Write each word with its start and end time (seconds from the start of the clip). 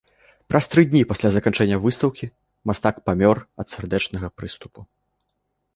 Праз 0.51 0.65
тры 0.73 0.81
дні 0.93 1.01
пасля 1.11 1.29
заканчэння 1.35 1.77
выстаўкі 1.85 2.31
мастак 2.71 2.95
памёр 3.11 3.37
ад 3.65 3.75
сардэчнага 3.75 4.27
прыступу. 4.41 4.79